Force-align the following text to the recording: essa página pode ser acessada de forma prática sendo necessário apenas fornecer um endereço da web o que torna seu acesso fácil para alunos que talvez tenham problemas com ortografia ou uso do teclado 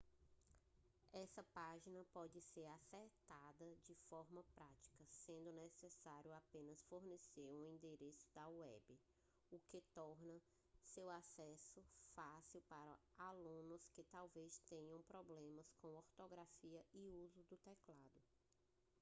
essa 1.13 1.43
página 1.53 2.03
pode 2.11 2.41
ser 2.41 2.65
acessada 2.69 3.75
de 3.85 3.93
forma 4.09 4.43
prática 4.55 5.05
sendo 5.11 5.53
necessário 5.53 6.33
apenas 6.35 6.83
fornecer 6.85 7.51
um 7.51 7.67
endereço 7.67 8.27
da 8.33 8.49
web 8.49 8.99
o 9.51 9.59
que 9.59 9.79
torna 9.93 10.41
seu 10.81 11.07
acesso 11.11 11.83
fácil 12.15 12.63
para 12.63 12.97
alunos 13.19 13.87
que 13.89 14.03
talvez 14.05 14.57
tenham 14.67 14.99
problemas 15.03 15.71
com 15.79 15.89
ortografia 15.95 16.83
ou 16.91 17.21
uso 17.23 17.43
do 17.43 17.55
teclado 17.59 18.19